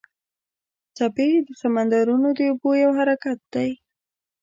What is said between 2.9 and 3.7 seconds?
حرکت دی.